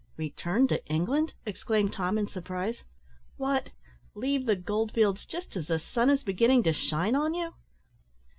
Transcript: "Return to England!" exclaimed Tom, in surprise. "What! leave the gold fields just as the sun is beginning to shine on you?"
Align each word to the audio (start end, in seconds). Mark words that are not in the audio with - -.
"Return 0.17 0.67
to 0.69 0.83
England!" 0.87 1.35
exclaimed 1.45 1.93
Tom, 1.93 2.17
in 2.17 2.27
surprise. 2.27 2.83
"What! 3.37 3.69
leave 4.15 4.47
the 4.47 4.55
gold 4.55 4.91
fields 4.93 5.27
just 5.27 5.55
as 5.55 5.67
the 5.67 5.77
sun 5.77 6.09
is 6.09 6.23
beginning 6.23 6.63
to 6.63 6.73
shine 6.73 7.15
on 7.15 7.35
you?" 7.35 7.53